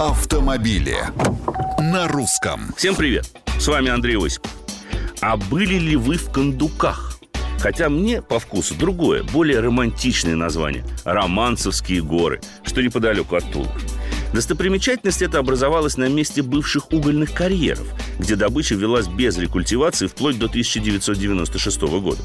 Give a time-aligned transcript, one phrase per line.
[0.00, 0.96] автомобили
[1.78, 2.72] на русском.
[2.74, 3.26] Всем привет!
[3.58, 4.50] С вами Андрей Осипов.
[5.20, 7.18] А были ли вы в кондуках?
[7.58, 13.68] Хотя мне по вкусу другое, более романтичное название– Романцевские горы, что неподалеку от Тулы.
[14.32, 17.86] Достопримечательность эта образовалась на месте бывших угольных карьеров,
[18.18, 22.22] где добыча велась без рекультивации вплоть до 1996 года.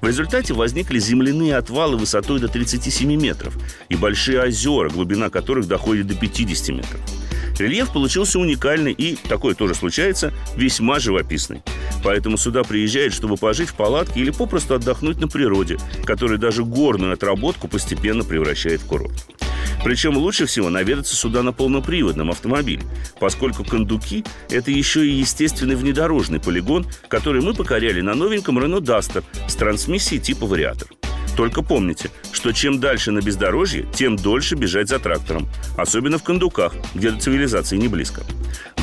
[0.00, 3.54] В результате возникли земляные отвалы высотой до 37 метров
[3.90, 7.00] и большие озера, глубина которых доходит до 50 метров.
[7.58, 11.62] Рельеф получился уникальный и, такое тоже случается, весьма живописный.
[12.02, 17.12] Поэтому сюда приезжают, чтобы пожить в палатке или попросту отдохнуть на природе, которая даже горную
[17.12, 19.26] отработку постепенно превращает в курорт.
[19.84, 22.82] Причем лучше всего наведаться сюда на полноприводном автомобиле,
[23.18, 29.24] поскольку кондуки– это еще и естественный внедорожный полигон, который мы покоряли на новеньком Renault Duster
[29.48, 30.88] с трансмиссией типа вариатор.
[31.36, 35.48] Только помните, что чем дальше на бездорожье, тем дольше бежать за трактором.
[35.76, 38.22] Особенно в кондуках, где до цивилизации не близко.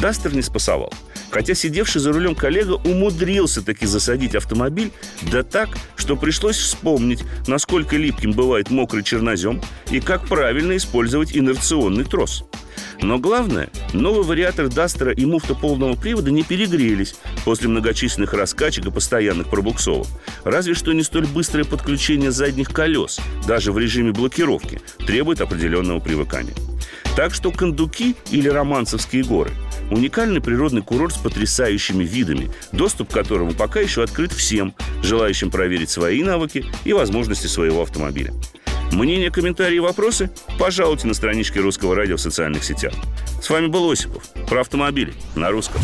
[0.02, 0.94] Дастер не спасовал.
[1.30, 4.92] Хотя сидевший за рулем коллега умудрился таки засадить автомобиль,
[5.32, 12.06] да так, что пришлось вспомнить, насколько липким бывает мокрый чернозем и как правильно использовать инерционный
[12.06, 12.46] трос.
[13.02, 18.92] Но главное, новый вариатор Дастера и муфта полного привода не перегрелись после многочисленных раскачек и
[18.92, 20.08] постоянных пробуксовок.
[20.44, 26.54] Разве что не столь быстрое подключение задних колес, даже в режиме блокировки, требует определенного привыкания.
[27.16, 29.52] Так что Кондуки или Романцевские горы–
[29.92, 35.90] уникальный природный курорт с потрясающими видами, доступ к которому пока еще открыт всем, желающим проверить
[35.90, 38.34] свои навыки и возможности своего автомобиля.
[38.92, 42.94] Мнения, комментарии и вопросы пожалуйте на страничке Русского радио в социальных сетях.
[43.42, 44.24] С вами был Осипов.
[44.48, 45.82] Про автомобили на русском.